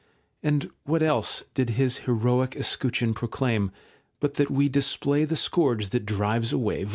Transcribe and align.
And 0.41 0.71
what 0.83 1.03
else 1.03 1.43
did 1.53 1.69
his 1.77 1.97
heroic 2.09 2.55
escutcheon 2.55 3.13
proclaim, 3.13 3.69
but 4.19 4.33
that' 4.33 4.49
we 4.49 4.67
display 4.67 5.25
the 5.25 5.35
scourge 5.35 5.91
that 5.91 6.07
drives 6.07 6.51
away 6.51 6.85
vice 6.85 6.89